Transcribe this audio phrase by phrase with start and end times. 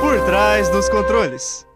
[0.00, 1.66] Por trás dos controles.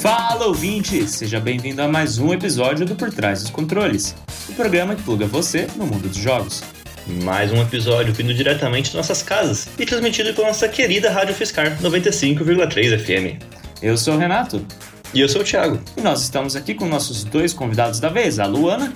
[0.00, 4.14] Fala ouvinte, seja bem-vindo a mais um episódio do Por Trás dos Controles,
[4.48, 6.62] o programa que pluga você no mundo dos jogos.
[7.22, 11.76] Mais um episódio vindo diretamente de nossas casas e transmitido pela nossa querida Rádio Fiscar
[11.82, 13.59] 95,3 FM.
[13.82, 14.64] Eu sou o Renato
[15.14, 15.80] E eu sou o Thiago.
[15.96, 18.92] e nós estamos aqui com nossos dois convidados da vez, a Luana,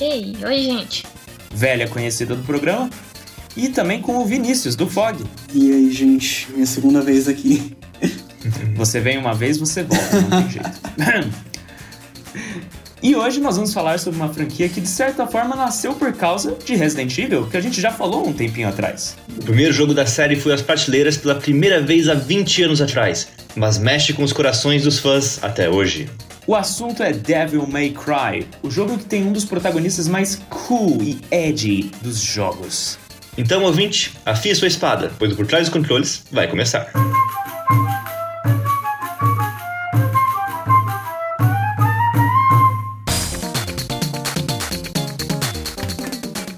[0.00, 1.04] Ei, oi gente.
[1.52, 2.88] velha conhecida do programa,
[3.56, 5.24] e também com o Vinícius do Fog.
[5.52, 7.76] E aí, gente, minha segunda vez aqui.
[8.76, 10.70] Você vem uma vez, você volta, não tem jeito.
[13.00, 16.56] E hoje nós vamos falar sobre uma franquia que de certa forma nasceu por causa
[16.64, 19.16] de Resident Evil, que a gente já falou um tempinho atrás.
[19.28, 23.28] O primeiro jogo da série foi às prateleiras pela primeira vez há 20 anos atrás,
[23.54, 26.10] mas mexe com os corações dos fãs até hoje.
[26.44, 31.00] O assunto é Devil May Cry, o jogo que tem um dos protagonistas mais cool
[31.00, 32.98] e edgy dos jogos.
[33.36, 36.90] Então, ouvinte, afie sua espada, pois Por Trás dos Controles vai começar.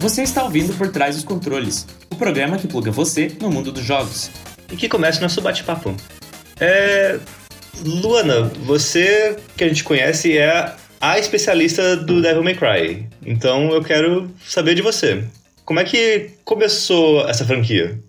[0.01, 3.85] Você está ouvindo Por Trás dos Controles, o programa que pluga você no mundo dos
[3.85, 4.31] jogos.
[4.73, 5.95] E que comece o nosso bate-papo.
[6.59, 7.21] É.
[7.85, 13.11] Luana, você que a gente conhece é a especialista do Devil May Cry.
[13.27, 15.29] Então eu quero saber de você.
[15.67, 18.03] Como é que começou essa franquia?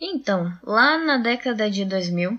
[0.00, 2.38] Então, lá na década de 2000,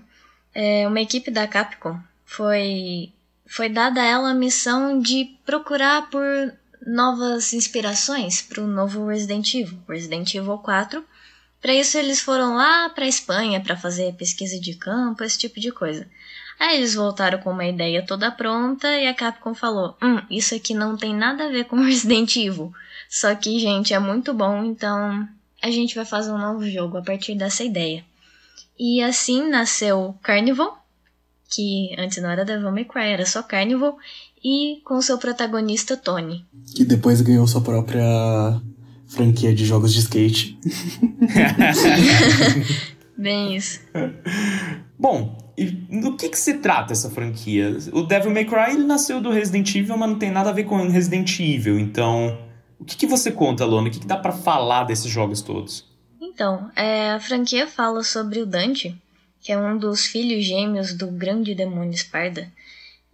[0.54, 3.12] é, uma equipe da Capcom foi,
[3.46, 6.54] foi dada a ela a missão de procurar por
[6.86, 11.04] novas inspirações para o novo Resident Evil, Resident Evil 4.
[11.60, 15.70] Para isso, eles foram lá para Espanha para fazer pesquisa de campo, esse tipo de
[15.70, 16.08] coisa.
[16.58, 20.74] Aí eles voltaram com uma ideia toda pronta e a Capcom falou: Hum, isso aqui
[20.74, 22.72] não tem nada a ver com Resident Evil.
[23.08, 25.28] Só que, gente, é muito bom, então
[25.60, 28.04] a gente vai fazer um novo jogo a partir dessa ideia.
[28.78, 30.84] E assim nasceu Carnival,
[31.48, 33.98] que antes não era Devil May Cry, era só Carnival,
[34.44, 36.44] e com seu protagonista Tony.
[36.74, 38.60] Que depois ganhou sua própria
[39.06, 40.58] franquia de jogos de skate.
[43.16, 43.80] Bem isso.
[44.98, 47.76] Bom, e do que, que se trata essa franquia?
[47.92, 50.64] O Devil May Cry ele nasceu do Resident Evil, mas não tem nada a ver
[50.64, 51.78] com Resident Evil.
[51.78, 52.38] Então,
[52.80, 53.88] o que, que você conta, Lona?
[53.88, 55.86] O que, que dá pra falar desses jogos todos?
[56.20, 58.96] Então, é, a franquia fala sobre o Dante,
[59.40, 62.50] que é um dos filhos gêmeos do grande demônio Esparda.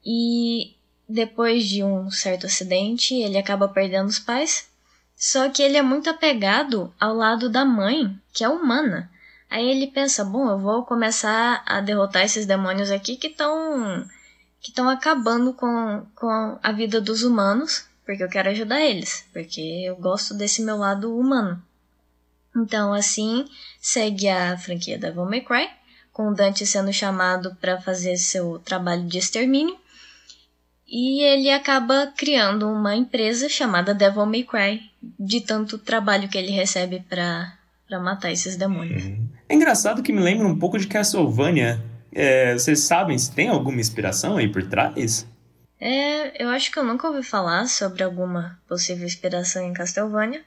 [0.04, 0.76] E
[1.08, 4.68] depois de um certo acidente, ele acaba perdendo os pais.
[5.16, 9.10] Só que ele é muito apegado ao lado da mãe, que é humana.
[9.50, 14.06] Aí ele pensa, bom, eu vou começar a derrotar esses demônios aqui que estão
[14.60, 19.60] que estão acabando com, com a vida dos humanos, porque eu quero ajudar eles, porque
[19.60, 21.62] eu gosto desse meu lado humano.
[22.56, 23.46] Então, assim,
[23.80, 25.68] segue a franquia Devil May Cry,
[26.12, 29.78] com Dante sendo chamado para fazer seu trabalho de extermínio.
[30.90, 34.90] E ele acaba criando uma empresa chamada Devil May Cry,
[35.20, 39.02] de tanto trabalho que ele recebe para matar esses demônios.
[39.46, 41.84] É engraçado que me lembra um pouco de Castlevania.
[42.10, 45.26] É, vocês sabem se tem alguma inspiração aí por trás?
[45.78, 50.42] É, eu acho que eu nunca ouvi falar sobre alguma possível inspiração em Castlevania,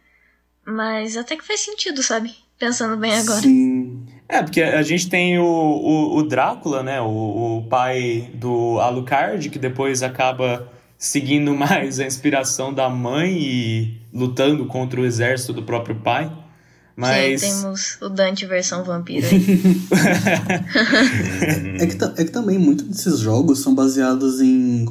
[0.66, 2.36] mas até que faz sentido, sabe?
[2.58, 3.42] Pensando bem agora.
[3.42, 4.06] Sim.
[4.32, 7.02] É, porque a gente tem o, o, o Drácula, né?
[7.02, 10.66] O, o pai do Alucard, que depois acaba
[10.98, 16.32] seguindo mais a inspiração da mãe e lutando contra o exército do próprio pai.
[16.96, 17.42] Mas.
[17.42, 19.42] Sim, temos o Dante versão vampiro aí.
[21.80, 24.86] É que, é que também muitos desses jogos são baseados em,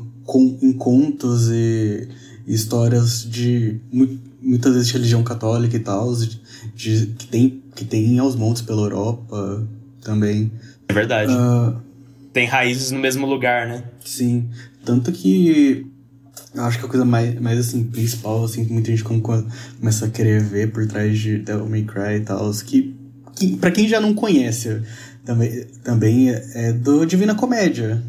[0.62, 2.08] em contos e
[2.46, 6.08] histórias de mu- muitas vezes de religião católica e tal,
[6.74, 9.66] de, que, tem, que tem aos montes pela Europa
[10.02, 10.50] também.
[10.88, 11.32] É verdade.
[11.32, 11.76] Ah,
[12.32, 13.84] Tem raízes no mesmo lugar, né?
[14.04, 14.48] Sim,
[14.84, 15.86] tanto que
[16.54, 20.10] eu acho que a coisa mais, mais assim, principal, assim, que muita gente começa a
[20.10, 22.94] querer ver por trás de Devil May Cry e tal, que,
[23.36, 24.82] que pra quem já não conhece,
[25.24, 28.02] também, também é do Divina Comédia.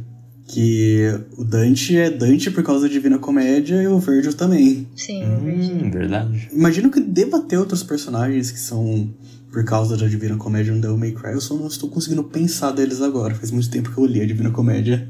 [0.51, 1.07] Que
[1.37, 4.87] o Dante é Dante por causa da Divina Comédia e o Virgil também.
[4.95, 5.23] Sim.
[5.23, 6.49] Hum, verdade.
[6.51, 9.13] Imagino que deva ter outros personagens que são
[9.51, 11.31] por causa da Divina Comédia no Devil May Cry.
[11.31, 13.35] Eu só não estou conseguindo pensar deles agora.
[13.35, 15.07] Faz muito tempo que eu li a Divina Comédia.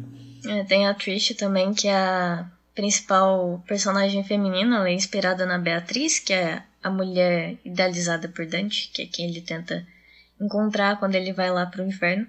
[0.47, 5.57] É, tem a Trish também, que é a principal personagem feminina, ela é inspirada na
[5.57, 9.85] Beatriz, que é a mulher idealizada por Dante, que é quem ele tenta
[10.39, 12.25] encontrar quando ele vai lá pro inferno.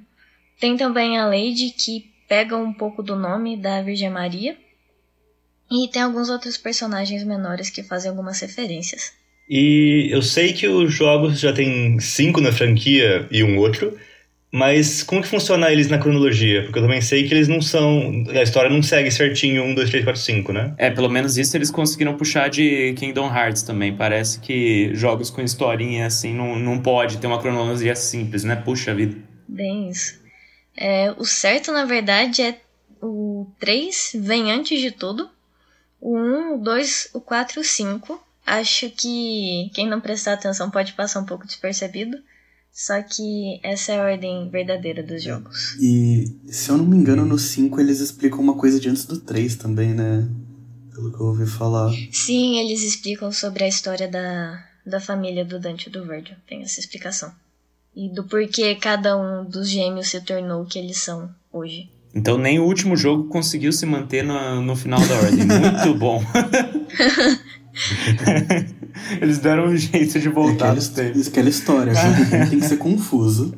[0.61, 4.57] Tem também a Lady, que pega um pouco do nome da Virgem Maria.
[5.71, 9.13] E tem alguns outros personagens menores que fazem algumas referências.
[9.47, 13.99] E eu sei que os jogos já tem cinco na franquia e um outro,
[14.51, 16.63] mas como que funciona eles na cronologia?
[16.63, 18.25] Porque eu também sei que eles não são.
[18.31, 20.75] A história não segue certinho 1, 2, 3, 4, 5, né?
[20.79, 23.95] É, pelo menos isso eles conseguiram puxar de Kingdom Hearts também.
[23.95, 28.57] Parece que jogos com historinha assim não, não pode ter uma cronologia simples, né?
[28.57, 29.17] Puxa vida.
[29.47, 30.22] Bem isso.
[30.77, 32.61] É, o certo, na verdade, é
[33.01, 35.29] o 3 vem antes de tudo.
[36.01, 38.23] O 1, o 2, o 4 e o 5.
[38.45, 42.19] Acho que quem não prestar atenção pode passar um pouco despercebido.
[42.73, 45.77] Só que essa é a ordem verdadeira dos jogos.
[45.79, 49.21] E, se eu não me engano, no 5 eles explicam uma coisa de antes do
[49.21, 50.27] 3 também, né?
[50.95, 51.93] Pelo que eu ouvi falar.
[52.11, 56.37] Sim, eles explicam sobre a história da, da família do Dante do Virgil.
[56.47, 57.33] Tem essa explicação.
[57.95, 61.91] E do porquê cada um dos gêmeos se tornou o que eles são hoje.
[62.15, 65.45] Então nem o último jogo conseguiu se manter no, no final da ordem.
[65.47, 66.23] Muito bom.
[69.21, 71.29] Eles deram um jeito de voltar aquela, nos tempos.
[71.29, 73.55] Aquela história, jogo tem que ser confuso.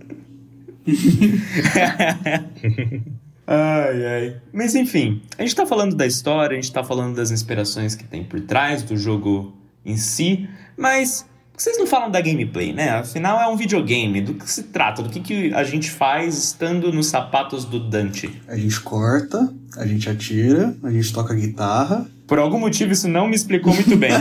[3.46, 4.36] ai, ai.
[4.52, 8.04] Mas enfim, a gente tá falando da história, a gente tá falando das inspirações que
[8.04, 9.52] tem por trás do jogo
[9.84, 12.90] em si, mas vocês não falam da gameplay, né?
[12.90, 14.20] Afinal é um videogame.
[14.20, 15.02] Do que se trata?
[15.02, 18.28] Do que, que a gente faz estando nos sapatos do Dante?
[18.48, 22.06] A gente corta, a gente atira, a gente toca guitarra.
[22.26, 24.10] Por algum motivo isso não me explicou muito bem.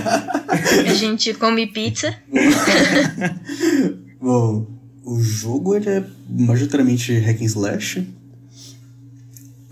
[0.88, 2.16] a gente come pizza.
[4.22, 4.68] Bom,
[5.04, 8.00] o jogo ele é majoritariamente hack and slash.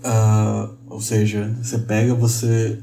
[0.04, 2.78] Uh, ou seja, você pega, você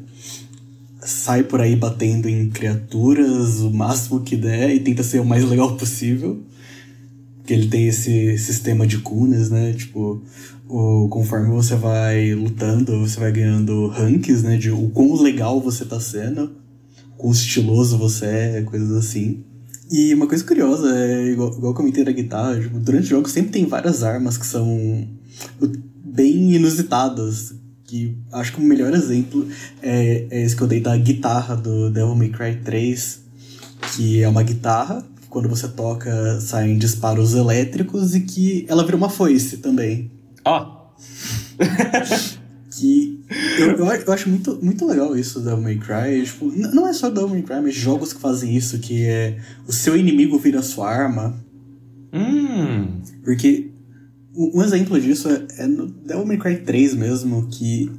[1.09, 5.44] sai por aí batendo em criaturas o máximo que der e tenta ser o mais
[5.44, 6.44] legal possível.
[7.38, 9.73] Porque ele tem esse sistema de cunas, né?
[9.73, 10.21] Tipo,
[10.67, 14.57] o, conforme você vai lutando, você vai ganhando ranks, né?
[14.57, 16.51] De o quão legal você tá sendo,
[17.17, 19.44] quão estiloso você é, coisas assim.
[19.91, 23.27] E uma coisa curiosa, é, igual, igual eu comentei da guitarra, tipo, durante o jogo
[23.27, 25.07] sempre tem várias armas que são
[26.05, 27.55] bem inusitadas.
[27.89, 29.47] Que acho que o melhor exemplo
[29.81, 33.19] é, é esse que eu dei da guitarra do Devil May Cry 3,
[33.95, 38.95] que é uma guitarra que quando você toca saem disparos elétricos e que ela vira
[38.95, 40.12] uma foice também.
[40.45, 40.62] Ó!
[40.62, 40.80] Oh.
[42.69, 43.19] que
[43.59, 46.24] eu, eu, eu, acho muito, muito legal isso da May Cry.
[46.24, 49.74] Tipo, não é só da May Cry, mas jogos que fazem isso, que é o
[49.74, 51.36] seu inimigo vira sua arma.
[52.13, 53.01] Hum.
[53.24, 53.69] Porque
[54.39, 57.91] um exemplo disso é, é no Devil May Cry 3 mesmo, que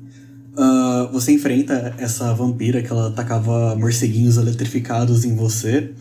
[0.56, 5.92] uh, você enfrenta essa vampira que ela atacava morceguinhos eletrificados em você.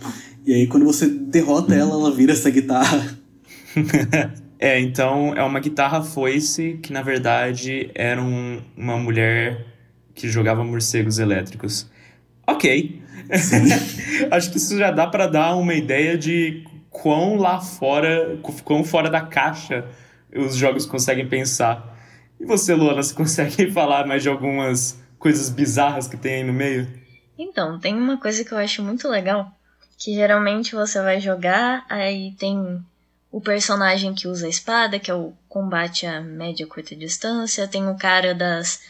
[0.45, 3.17] E aí quando você derrota ela, ela vira essa guitarra.
[4.57, 9.65] é, então é uma guitarra foice que na verdade era um, uma mulher
[10.15, 11.85] que jogava morcegos elétricos.
[12.47, 13.01] Ok.
[14.31, 19.09] Acho que isso já dá para dar uma ideia de quão lá fora, quão fora
[19.09, 19.85] da caixa
[20.35, 21.97] os jogos conseguem pensar.
[22.39, 26.53] E você, Luana, você consegue falar mais de algumas coisas bizarras que tem aí no
[26.53, 26.87] meio?
[27.37, 29.51] Então, tem uma coisa que eu acho muito legal,
[29.97, 32.83] que geralmente você vai jogar, aí tem
[33.31, 37.67] o personagem que usa a espada, que é o combate a média e curta distância,
[37.67, 38.81] tem o cara das,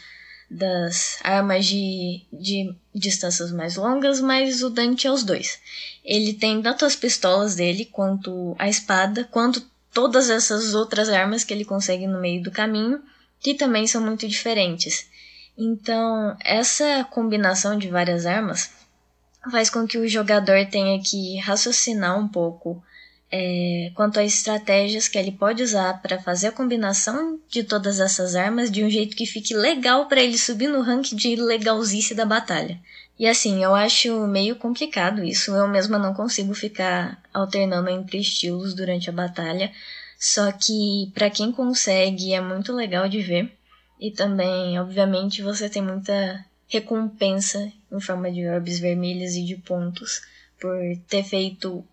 [0.50, 5.60] das armas de, de distâncias mais longas, mas o Dante é os dois.
[6.04, 11.52] Ele tem tanto as pistolas dele, quanto a espada, quanto todas essas outras armas que
[11.52, 13.02] ele consegue no meio do caminho,
[13.40, 15.08] que também são muito diferentes.
[15.56, 18.70] Então, essa combinação de várias armas
[19.50, 22.82] faz com que o jogador tenha que raciocinar um pouco
[23.32, 28.34] é, quanto a estratégias que ele pode usar para fazer a combinação de todas essas
[28.34, 32.26] armas de um jeito que fique legal para ele subir no ranking de legalzice da
[32.26, 32.78] batalha.
[33.20, 35.50] E assim, eu acho meio complicado isso.
[35.54, 39.70] Eu mesma não consigo ficar alternando entre estilos durante a batalha.
[40.18, 43.52] Só que para quem consegue é muito legal de ver.
[44.00, 50.22] E também, obviamente, você tem muita recompensa em forma de orbes vermelhas e de pontos
[50.58, 51.84] por ter feito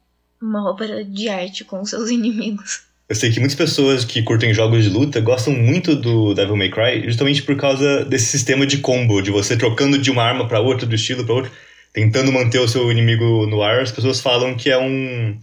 [0.41, 2.86] uma obra de arte com seus inimigos.
[3.09, 6.69] Eu sei que muitas pessoas que curtem jogos de luta gostam muito do Devil May
[6.69, 10.59] Cry, justamente por causa desse sistema de combo, de você trocando de uma arma para
[10.59, 11.51] outra, do estilo para outro,
[11.93, 13.79] tentando manter o seu inimigo no ar.
[13.79, 15.39] As pessoas falam que é um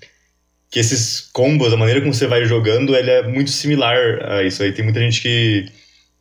[0.71, 4.63] que esses combos, a maneira como você vai jogando, ele é muito similar a isso.
[4.63, 5.67] Aí tem muita gente que,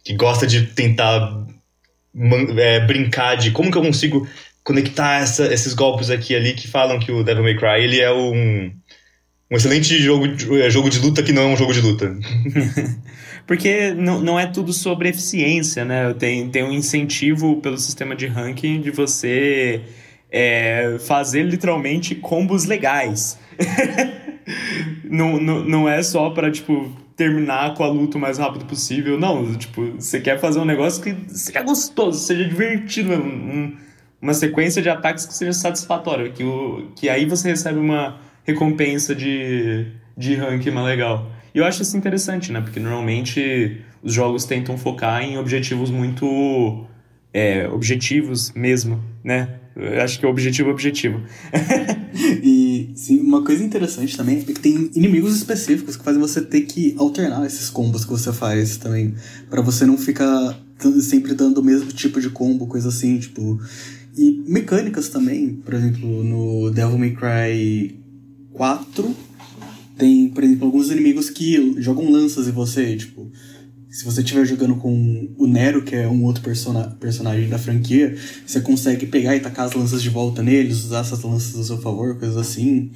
[0.04, 1.44] que gosta de tentar
[2.58, 4.28] é, brincar de como que eu consigo
[4.64, 8.14] conectar essa, esses golpes aqui ali que falam que o Devil May Cry ele é
[8.14, 8.72] um
[9.54, 12.18] Um excelente jogo é, jogo de luta que não é um jogo de luta.
[13.46, 16.12] Porque não, não é tudo sobre eficiência, né?
[16.16, 19.82] Tem, tem um incentivo pelo sistema de ranking de você
[20.32, 23.38] é, fazer literalmente combos legais.
[25.08, 29.20] não, não, não é só para tipo, terminar com a luta o mais rápido possível.
[29.20, 33.78] Não, tipo, você quer fazer um negócio que seja gostoso, seja divertido, um,
[34.20, 39.16] uma sequência de ataques que seja satisfatória, que, o, que aí você recebe uma recompensa
[39.16, 41.32] de, de ranking mais legal.
[41.54, 42.62] E eu acho isso interessante, né?
[42.62, 46.86] Porque normalmente os jogos tentam focar em objetivos muito
[47.34, 49.60] é, objetivos mesmo, né?
[49.76, 51.22] Eu acho que o objetivo é objetivo.
[52.44, 56.62] e sim, uma coisa interessante também é que tem inimigos específicos que fazem você ter
[56.62, 59.16] que alternar esses combos que você faz também.
[59.50, 60.60] para você não ficar
[61.02, 63.60] sempre dando o mesmo tipo de combo, coisa assim, tipo.
[64.16, 68.03] E mecânicas também, por exemplo, no Devil May Cry
[68.54, 69.16] 4
[69.98, 73.32] tem, por exemplo, alguns inimigos que jogam lanças em você, tipo,
[73.90, 78.16] se você estiver jogando com o Nero, que é um outro persona personagem da franquia,
[78.46, 81.78] você consegue pegar e tacar as lanças de volta neles, usar essas lanças a seu
[81.78, 82.90] favor, coisas assim.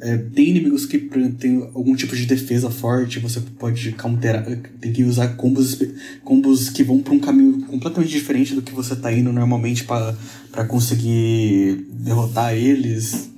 [0.00, 0.98] É, tem inimigos que
[1.38, 4.44] tem algum tipo de defesa forte, você pode counterar,
[4.80, 5.80] tem que usar combos,
[6.22, 10.64] combos que vão para um caminho completamente diferente do que você está indo normalmente para
[10.68, 13.30] conseguir derrotar eles.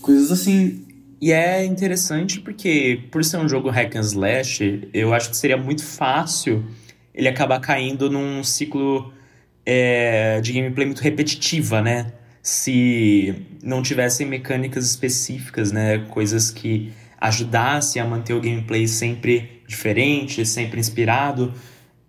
[0.00, 0.81] Coisas assim.
[1.22, 5.56] E é interessante porque, por ser um jogo hack and slash, eu acho que seria
[5.56, 6.66] muito fácil
[7.14, 9.14] ele acabar caindo num ciclo
[9.64, 12.12] é, de gameplay muito repetitiva, né?
[12.42, 15.98] Se não tivessem mecânicas específicas, né?
[16.10, 21.54] Coisas que ajudassem a manter o gameplay sempre diferente, sempre inspirado.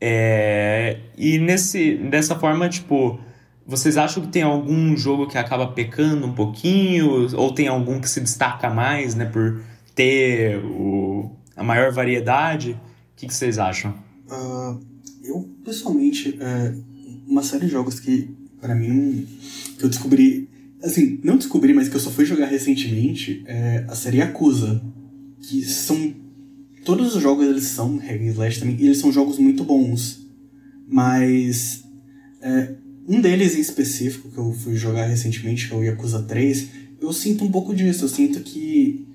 [0.01, 3.19] É, e nesse, dessa forma, tipo,
[3.65, 7.33] vocês acham que tem algum jogo que acaba pecando um pouquinho?
[7.35, 9.25] Ou tem algum que se destaca mais, né?
[9.25, 9.61] Por
[9.95, 12.71] ter o, a maior variedade?
[12.71, 13.93] O que, que vocês acham?
[14.29, 14.79] Uh,
[15.23, 16.75] eu, pessoalmente, é,
[17.25, 18.29] uma série de jogos que,
[18.59, 19.25] para mim,
[19.77, 20.49] que eu descobri...
[20.83, 24.83] Assim, não descobri, mas que eu só fui jogar recentemente, é a série Acusa.
[25.41, 26.13] Que são...
[26.83, 30.27] Todos os jogos, eles são hack and slash também, e eles são jogos muito bons.
[30.85, 31.81] Mas...
[32.41, 32.75] É,
[33.07, 36.67] um deles em específico, que eu fui jogar recentemente, que é o Yakuza 3,
[37.01, 38.05] eu sinto um pouco disso.
[38.05, 39.05] Eu sinto que.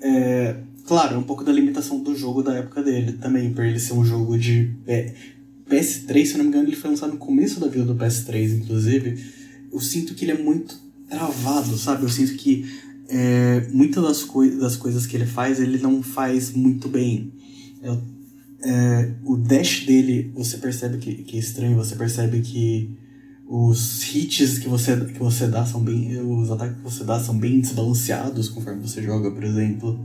[0.00, 3.80] É, claro, é um pouco da limitação do jogo da época dele também, por ele
[3.80, 4.74] ser um jogo de.
[4.86, 5.14] É,
[5.68, 8.58] PS3, se eu não me engano, ele foi lançado no começo da vida do PS3,
[8.58, 9.24] inclusive.
[9.72, 12.02] Eu sinto que ele é muito travado, sabe?
[12.02, 12.66] Eu sinto que
[13.08, 17.32] é, muitas das, coi das coisas que ele faz, ele não faz muito bem.
[17.82, 17.98] É,
[18.64, 22.90] é, o dash dele, você percebe que, que é estranho, você percebe que
[23.54, 26.18] os hits que você, que você dá são bem.
[26.22, 30.00] Os ataques que você dá são bem desbalanceados conforme você joga, por exemplo.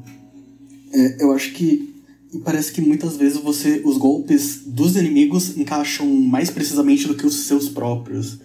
[0.91, 1.95] É, eu acho que.
[2.43, 3.81] Parece que muitas vezes você.
[3.85, 8.37] Os golpes dos inimigos encaixam mais precisamente do que os seus próprios.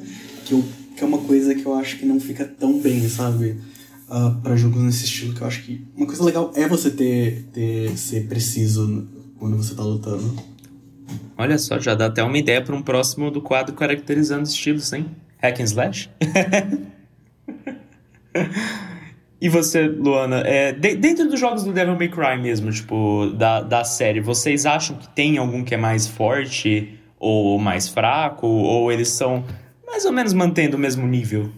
[0.44, 0.62] Que, eu,
[0.96, 3.56] que é uma coisa que eu acho que não fica tão bem, sabe?
[4.08, 5.84] Uh, ah, para jogos nesse estilo, que eu acho que.
[5.96, 10.51] Uma coisa legal é você ter, ter ser preciso quando você tá lutando.
[11.36, 15.06] Olha só, já dá até uma ideia para um próximo do quadro caracterizando estilos, hein?
[15.42, 16.10] Hack and slash?
[19.40, 23.60] e você, Luana, é, de, dentro dos jogos do Devil May Cry mesmo, tipo, da,
[23.60, 28.46] da série, vocês acham que tem algum que é mais forte ou mais fraco?
[28.46, 29.44] Ou eles são
[29.86, 31.50] mais ou menos mantendo o mesmo nível?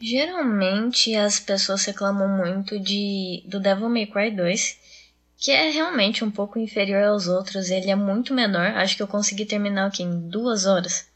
[0.00, 4.78] Geralmente as pessoas reclamam muito de do Devil May Cry 2
[5.38, 7.70] que é realmente um pouco inferior aos outros.
[7.70, 8.66] Ele é muito menor.
[8.76, 11.06] Acho que eu consegui terminar aqui em duas horas.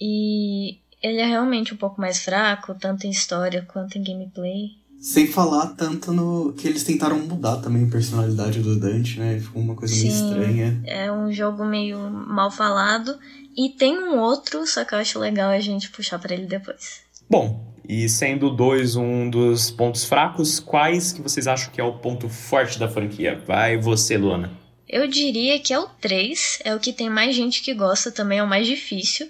[0.00, 4.78] E ele é realmente um pouco mais fraco, tanto em história quanto em gameplay.
[5.00, 9.40] Sem falar tanto no que eles tentaram mudar também a personalidade do Dante, né?
[9.40, 10.82] Ficou uma coisa Sim, meio estranha.
[10.84, 13.18] É um jogo meio mal falado.
[13.56, 17.00] E tem um outro, só que eu acho legal a gente puxar para ele depois.
[17.30, 21.98] Bom, e sendo dois um dos pontos fracos, quais que vocês acham que é o
[21.98, 23.42] ponto forte da franquia?
[23.44, 24.48] Vai você, Luana.
[24.88, 28.38] Eu diria que é o 3, é o que tem mais gente que gosta, também
[28.38, 29.28] é o mais difícil.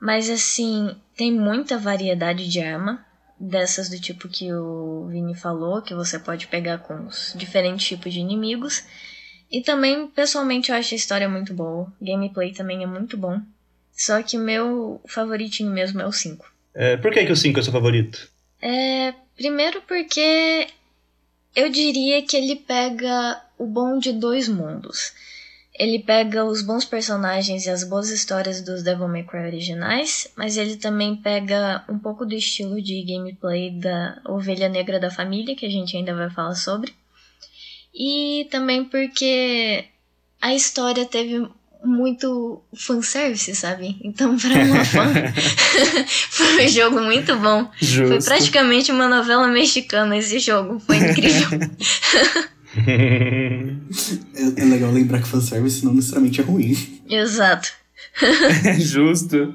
[0.00, 3.04] Mas assim, tem muita variedade de arma,
[3.38, 8.12] dessas do tipo que o Vini falou, que você pode pegar com os diferentes tipos
[8.14, 8.84] de inimigos.
[9.50, 11.92] E também, pessoalmente, eu acho a história muito boa.
[12.00, 13.40] Gameplay também é muito bom.
[13.90, 16.57] Só que meu favoritinho mesmo é o 5.
[16.74, 18.28] É, por que, que o 5 é seu favorito?
[18.60, 20.68] É, primeiro porque
[21.54, 25.12] eu diria que ele pega o bom de dois mundos.
[25.74, 30.56] Ele pega os bons personagens e as boas histórias dos Devil May Cry originais, mas
[30.56, 35.66] ele também pega um pouco do estilo de gameplay da Ovelha Negra da Família, que
[35.66, 36.92] a gente ainda vai falar sobre.
[37.94, 39.84] E também porque
[40.40, 41.48] a história teve
[41.84, 43.96] muito fanservice, sabe?
[44.02, 45.06] Então, pra uma fã,
[46.06, 47.70] foi um jogo muito bom.
[47.80, 48.08] Justo.
[48.08, 50.80] Foi praticamente uma novela mexicana esse jogo.
[50.80, 51.48] Foi incrível.
[52.86, 56.76] É, é legal lembrar que fanservice não necessariamente é ruim.
[57.08, 57.72] Exato.
[58.78, 59.54] Justo.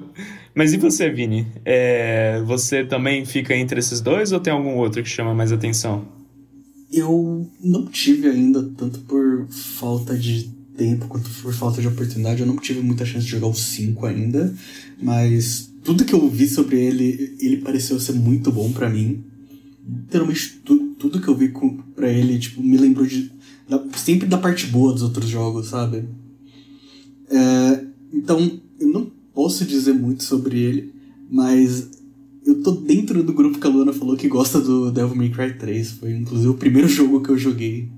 [0.53, 1.47] Mas e você, Vini?
[1.65, 6.05] É, você também fica entre esses dois ou tem algum outro que chama mais atenção?
[6.91, 12.47] Eu não tive ainda, tanto por falta de tempo quanto por falta de oportunidade, eu
[12.47, 14.53] não tive muita chance de jogar o 5 ainda,
[15.01, 19.23] mas tudo que eu vi sobre ele, ele pareceu ser muito bom pra mim.
[19.87, 23.31] Literalmente tu, tudo que eu vi com, pra ele, tipo, me lembrou de.
[23.67, 26.05] da- sempre da parte boa dos outros jogos, sabe?
[27.29, 30.93] É, então, eu não posso dizer muito sobre ele,
[31.29, 31.89] mas
[32.45, 35.53] eu tô dentro do grupo que a Luana falou que gosta do Devil May Cry
[35.57, 35.91] 3.
[35.91, 37.89] Foi inclusive o primeiro jogo que eu joguei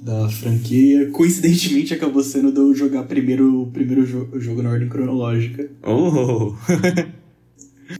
[0.00, 1.10] da franquia.
[1.10, 5.70] Coincidentemente acabou sendo de eu jogar primeiro o primeiro jo jogo na ordem cronológica.
[5.82, 6.54] Oh!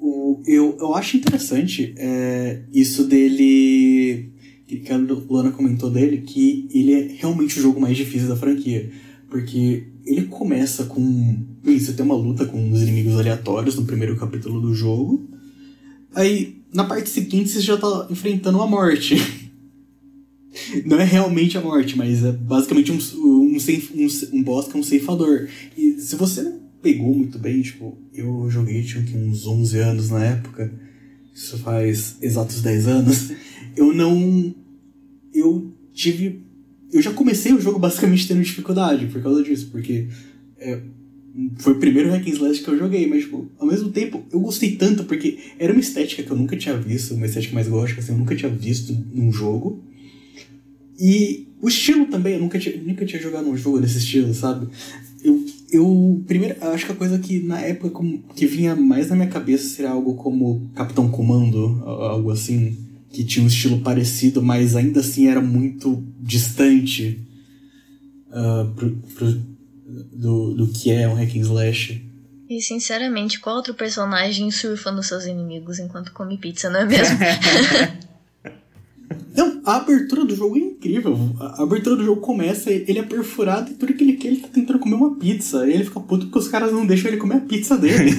[0.01, 4.33] O, eu, eu acho interessante é, isso dele.
[4.67, 8.91] Que a Luana comentou dele, que ele é realmente o jogo mais difícil da franquia.
[9.31, 11.47] Porque ele começa com.
[11.65, 15.27] Você tem uma luta com os inimigos aleatórios no primeiro capítulo do jogo.
[16.15, 19.17] Aí, na parte seguinte, você já tá enfrentando a morte.
[20.85, 24.81] Não é realmente a morte, mas é basicamente um, um, um, um boss que é
[24.81, 25.49] um ceifador.
[25.77, 30.25] E se você não pegou muito bem, tipo, eu joguei, tinha uns 11 anos na
[30.25, 30.73] época,
[31.35, 33.33] isso faz exatos 10 anos,
[33.77, 34.55] eu não.
[35.33, 36.45] Eu tive.
[36.93, 40.09] Eu já comecei o jogo basicamente tendo dificuldade por causa disso, porque
[40.59, 40.81] é,
[41.59, 44.41] foi o primeiro hack and slash que eu joguei, mas, tipo, ao mesmo tempo, eu
[44.41, 48.01] gostei tanto porque era uma estética que eu nunca tinha visto, uma estética mais gótica,
[48.01, 49.85] assim, eu nunca tinha visto num jogo.
[50.99, 54.69] E o estilo também, eu nunca tinha, nunca tinha jogado um jogo desse estilo, sabe?
[55.23, 59.09] Eu, eu primeiro, eu acho que a coisa que na época como- que vinha mais
[59.09, 62.77] na minha cabeça seria algo como Capitão Comando, algo assim,
[63.11, 67.21] que tinha um estilo parecido, mas ainda assim era muito distante
[68.31, 69.43] ah, pro, pro-
[70.13, 72.05] do, do que é um hack and slash.
[72.49, 77.19] E sinceramente, qual outro personagem surfa nos seus inimigos enquanto come pizza, não é mesmo?
[79.39, 81.17] Não, a abertura do jogo é incrível.
[81.39, 84.49] A abertura do jogo começa, ele é perfurado e tudo que ele quer, ele tá
[84.49, 85.65] tentando comer uma pizza.
[85.65, 88.17] E ele fica puto porque os caras não deixam ele comer a pizza dele.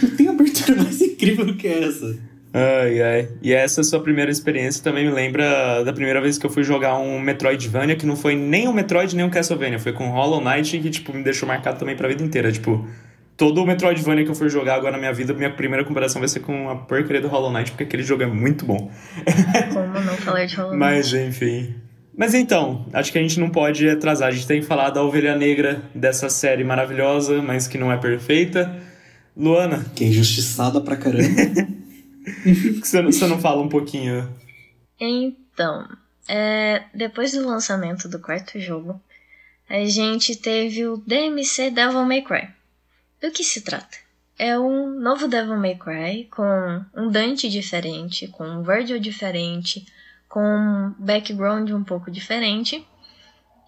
[0.00, 2.16] não tem abertura mais incrível do que essa.
[2.54, 3.28] Ai, ai.
[3.42, 6.96] E essa sua primeira experiência também me lembra da primeira vez que eu fui jogar
[6.96, 10.78] um Metroidvania, que não foi nem um Metroid nem um Castlevania, foi com Hollow Knight,
[10.78, 12.52] que, tipo, me deixou marcado também pra vida inteira.
[12.52, 12.86] Tipo,
[13.36, 16.28] todo o Metroidvania que eu for jogar agora na minha vida, minha primeira comparação vai
[16.28, 18.90] ser com a porcaria do Hollow Knight, porque aquele jogo é muito bom.
[19.72, 20.80] Como não falar de Hollow Knight?
[20.80, 21.74] Mas, enfim.
[22.16, 24.28] Mas então, acho que a gente não pode atrasar.
[24.28, 27.98] A gente tem que falar da ovelha negra dessa série maravilhosa, mas que não é
[27.98, 28.74] perfeita.
[29.36, 31.28] Luana, Que é injustiçada pra caramba.
[32.82, 34.26] você não, você não fala um pouquinho?
[34.98, 35.86] Então,
[36.26, 38.98] é, depois do lançamento do quarto jogo,
[39.68, 42.48] a gente teve o DMC Devil May Cry.
[43.20, 43.98] Do que se trata?
[44.38, 49.86] É um novo Devil May Cry com um Dante diferente, com um Virgil diferente,
[50.28, 52.86] com um background um pouco diferente.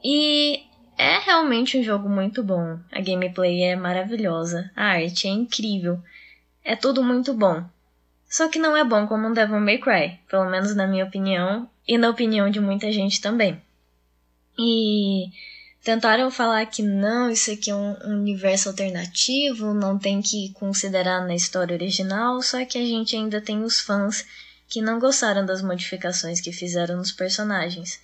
[0.04, 0.62] E
[0.98, 2.78] é realmente um jogo muito bom.
[2.92, 5.98] A gameplay é maravilhosa, a arte é incrível.
[6.62, 7.64] É tudo muito bom.
[8.28, 11.68] Só que não é bom como um Devil May Cry, pelo menos na minha opinião
[11.86, 13.58] e na opinião de muita gente também.
[14.58, 15.30] E
[15.84, 21.34] tentaram falar que não, isso aqui é um universo alternativo, não tem que considerar na
[21.34, 24.24] história original, só que a gente ainda tem os fãs
[24.68, 28.00] que não gostaram das modificações que fizeram nos personagens.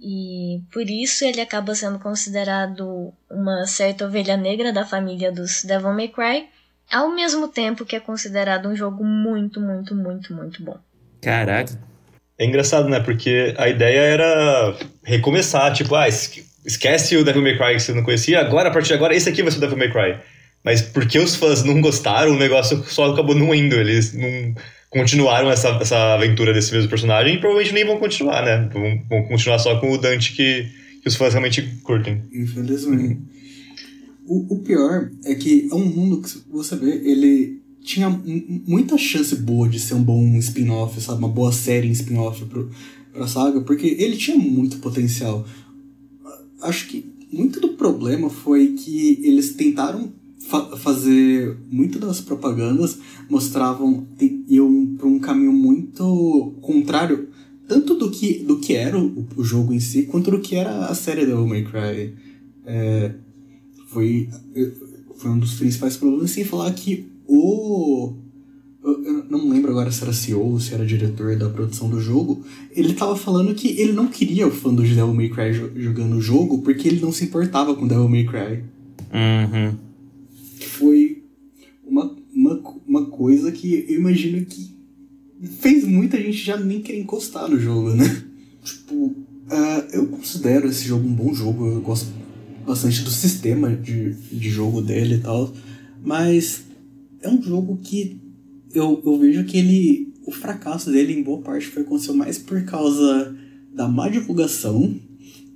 [0.00, 5.92] E por isso ele acaba sendo considerado uma certa ovelha negra da família dos Devil
[5.92, 6.48] May Cry,
[6.90, 10.78] ao mesmo tempo que é considerado um jogo muito, muito, muito, muito bom.
[11.22, 11.78] Caraca.
[12.36, 12.98] É engraçado, né?
[12.98, 17.92] Porque a ideia era recomeçar, tipo, ah, es- esquece o Devil May Cry que você
[17.92, 20.20] não conhecia, agora, a partir de agora, esse aqui vai ser o Devil May Cry.
[20.64, 23.74] Mas porque os fãs não gostaram, o negócio só acabou não indo.
[23.74, 24.54] Eles não
[24.88, 28.68] continuaram essa, essa aventura desse mesmo personagem e provavelmente nem vão continuar, né?
[28.72, 30.66] Vão, vão continuar só com o Dante que,
[31.02, 32.22] que os fãs realmente curtem.
[32.32, 33.20] Infelizmente.
[34.26, 38.96] O, o pior é que é um mundo que você vê, ele tinha mu- muita
[38.96, 41.18] chance boa de ser um bom spin-off, sabe?
[41.18, 42.70] Uma boa série em spin-off pro,
[43.12, 45.46] pra saga, porque ele tinha muito potencial.
[46.68, 52.98] Acho que muito do problema foi que eles tentaram fa- fazer muito das propagandas
[53.28, 54.06] mostravam
[54.48, 57.28] iam para um caminho muito contrário
[57.66, 60.86] tanto do que, do que era o, o jogo em si, quanto do que era
[60.86, 62.14] a série Devil May Cry.
[62.66, 63.14] É,
[63.88, 64.28] foi,
[65.16, 68.12] foi um dos principais problemas, sem falar que o.
[68.84, 72.44] Eu não lembro agora se era CEO ou se era diretor da produção do jogo.
[72.70, 76.20] Ele tava falando que ele não queria o fã do Devil May Cry jogando o
[76.20, 78.62] jogo porque ele não se importava com Devil May Cry.
[79.14, 79.74] Uhum.
[80.78, 81.22] Foi
[81.82, 84.74] uma, uma, uma coisa que eu imagino que
[85.60, 88.04] fez muita gente já nem querer encostar no jogo, né?
[88.62, 92.08] Tipo, uh, eu considero esse jogo um bom jogo, eu gosto
[92.66, 95.52] bastante do sistema de, de jogo dele e tal,
[96.02, 96.64] mas
[97.22, 98.23] é um jogo que
[98.74, 100.12] eu, eu vejo que ele.
[100.26, 103.36] O fracasso dele, em boa parte, foi aconteceu mais por causa
[103.74, 104.94] da má divulgação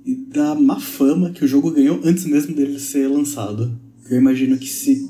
[0.05, 3.79] e da má fama que o jogo ganhou antes mesmo dele ser lançado.
[4.09, 5.09] Eu imagino que se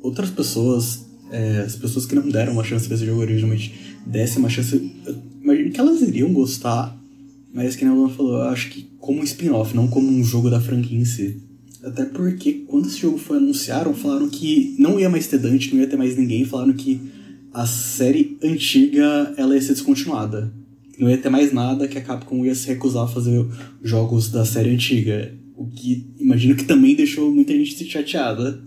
[0.00, 3.74] outras pessoas, é, as pessoas que não deram uma chance pra esse jogo originalmente,
[4.06, 6.98] dessem uma chance, eu imagino que elas iriam gostar,
[7.52, 10.48] mas que nem a falou, eu acho que como um spin-off, não como um jogo
[10.48, 11.42] da franquia em si.
[11.82, 15.82] Até porque quando esse jogo foi anunciado, falaram que não ia mais ter Dante, não
[15.82, 16.98] ia ter mais ninguém, falaram que
[17.54, 20.52] a série antiga ela ia ser descontinuada.
[20.98, 23.46] Não ia ter mais nada que a Capcom ia se recusar a fazer
[23.82, 25.32] jogos da série antiga.
[25.56, 28.60] O que imagino que também deixou muita gente chateada.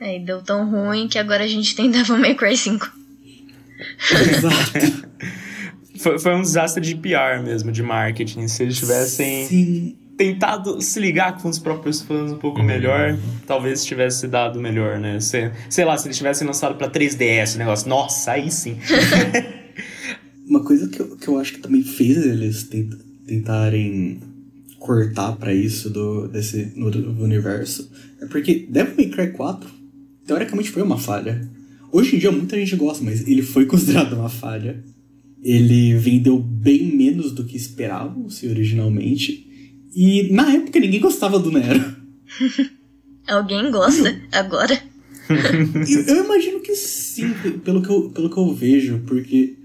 [0.00, 2.92] É, e deu tão ruim que agora a gente tem Devil May Cry 5.
[4.10, 5.08] Exato.
[5.98, 8.48] foi, foi um desastre de PR mesmo, de marketing.
[8.48, 9.96] Se eles tivessem Sim.
[10.22, 12.64] Tentado se ligar com os próprios fãs um pouco uhum.
[12.64, 15.18] melhor, talvez tivesse dado melhor, né?
[15.18, 18.76] Sei, sei lá, se eles tivessem lançado pra 3DS o negócio, nossa, aí sim.
[20.46, 22.68] Uma coisa que eu, que eu acho que também fez eles
[23.26, 24.20] tentarem
[24.78, 29.68] cortar para isso do, desse novo universo é porque Devil May Cry 4
[30.24, 31.48] teoricamente foi uma falha.
[31.90, 34.84] Hoje em dia muita gente gosta, mas ele foi considerado uma falha.
[35.42, 39.50] Ele vendeu bem menos do que esperavam-se originalmente.
[39.94, 41.96] E na época ninguém gostava do Nero.
[43.28, 44.78] Alguém gosta agora?
[45.28, 47.32] eu, imagino que sim,
[47.64, 49.56] pelo que eu, pelo que eu vejo, porque.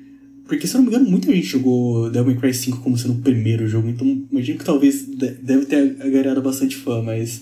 [0.46, 3.16] Porque, se eu não me engano, muita gente jogou Devil May Cry 5 como sendo
[3.16, 7.42] o primeiro jogo, então imagino que talvez deve ter agarrado bastante fã, mas.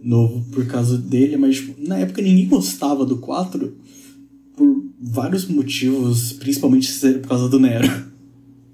[0.00, 3.76] novo por causa dele, mas tipo, na época ninguém gostava do 4
[4.56, 8.11] por vários motivos, principalmente por causa do Nero.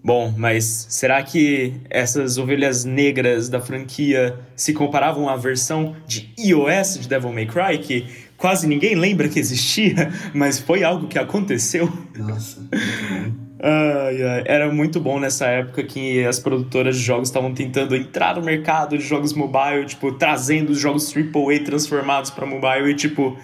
[0.03, 7.01] Bom, mas será que essas ovelhas negras da franquia se comparavam à versão de iOS
[7.01, 8.07] de Devil May Cry, que
[8.37, 11.93] quase ninguém lembra que existia, mas foi algo que aconteceu?
[12.17, 12.67] Nossa.
[13.61, 18.37] Ai, ai, era muito bom nessa época que as produtoras de jogos estavam tentando entrar
[18.37, 23.37] no mercado de jogos mobile, tipo, trazendo os jogos AAA transformados para mobile e, tipo,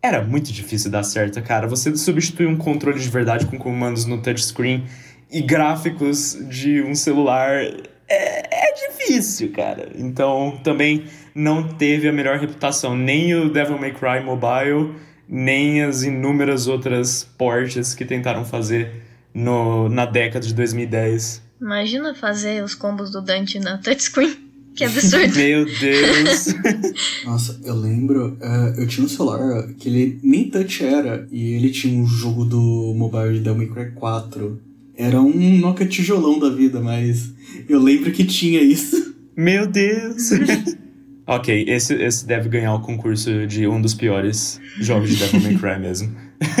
[0.00, 1.66] era muito difícil dar certo, cara.
[1.66, 4.84] Você substituir um controle de verdade com comandos no touchscreen
[5.30, 7.62] e gráficos de um celular
[8.08, 9.90] é, é difícil, cara.
[9.94, 12.96] Então também não teve a melhor reputação.
[12.96, 14.94] Nem o Devil May Cry Mobile,
[15.28, 19.02] nem as inúmeras outras portes que tentaram fazer
[19.34, 21.42] no, na década de 2010.
[21.60, 24.48] Imagina fazer os combos do Dante na touchscreen.
[24.74, 25.34] Que absurdo.
[25.36, 26.54] Meu Deus.
[27.26, 31.70] Nossa, eu lembro, uh, eu tinha um celular que ele nem touch era, e ele
[31.70, 34.67] tinha um jogo do mobile de Devil May Cry 4.
[34.98, 37.32] Era um Nokia tijolão da vida, mas
[37.68, 39.14] eu lembro que tinha isso.
[39.36, 40.32] Meu Deus!
[41.24, 45.54] ok, esse, esse deve ganhar o concurso de um dos piores jogos de Devil May
[45.56, 46.12] Cry mesmo.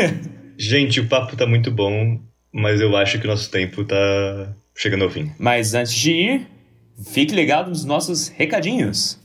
[0.56, 2.20] Gente, o papo tá muito bom,
[2.52, 5.32] mas eu acho que o nosso tempo tá chegando ao fim.
[5.36, 6.46] Mas antes de ir,
[7.12, 9.18] fique ligado nos nossos recadinhos.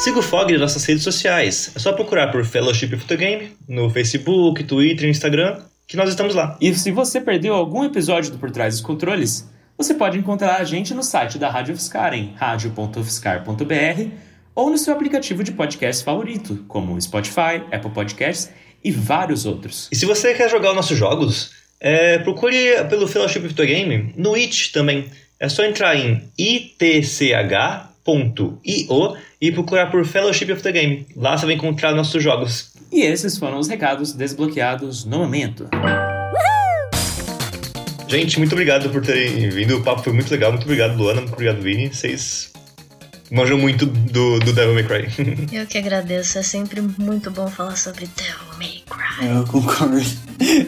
[0.00, 1.72] Siga o Fog nas nossas redes sociais.
[1.76, 6.56] É só procurar por Fellowship Photogame no Facebook, Twitter e Instagram, que nós estamos lá.
[6.58, 10.64] E se você perdeu algum episódio do Por Trás dos Controles, você pode encontrar a
[10.64, 14.10] gente no site da Rádio UFSCar em radio.ufscar.br
[14.54, 18.50] ou no seu aplicativo de podcast favorito, como Spotify, Apple Podcasts
[18.82, 19.86] e vários outros.
[19.92, 24.72] E se você quer jogar os nossos jogos, é, procure pelo Fellowship Photogame no Itch
[24.72, 25.10] também.
[25.38, 26.26] É só entrar em
[29.40, 31.06] e procurar por Fellowship of the Game.
[31.16, 32.72] Lá você vai encontrar nossos jogos.
[32.92, 35.68] E esses foram os recados desbloqueados no momento.
[38.08, 39.76] Gente, muito obrigado por terem vindo.
[39.78, 40.50] O papo foi muito legal.
[40.50, 41.20] Muito obrigado, Luana.
[41.20, 41.88] Muito obrigado, Vini.
[41.94, 42.52] Vocês
[43.30, 45.46] manjam muito do, do Devil May Cry.
[45.56, 46.38] Eu que agradeço.
[46.38, 49.28] É sempre muito bom falar sobre Devil May Cry.
[49.28, 50.02] É, eu concordo.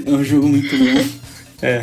[0.06, 1.04] É um jogo muito bom.
[1.62, 1.82] É.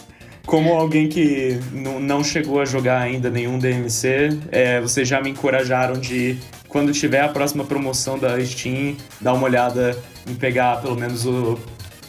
[0.46, 5.98] Como alguém que não chegou a jogar ainda nenhum DMC, é, vocês já me encorajaram
[5.98, 11.26] de, quando tiver a próxima promoção da Steam, dar uma olhada em pegar pelo menos
[11.26, 11.58] o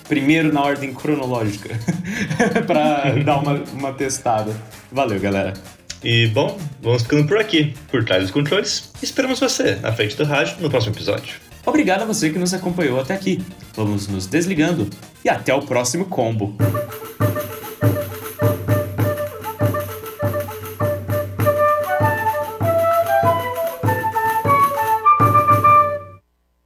[0.07, 1.77] primeiro na ordem cronológica
[2.67, 4.55] para dar uma, uma testada.
[4.91, 5.53] Valeu, galera.
[6.03, 8.91] E bom, vamos ficando por aqui, por trás dos controles.
[9.01, 11.35] Esperamos você na frente do rádio no próximo episódio.
[11.65, 13.43] Obrigado a você que nos acompanhou até aqui.
[13.75, 14.87] Vamos nos desligando
[15.25, 16.55] e até o próximo combo.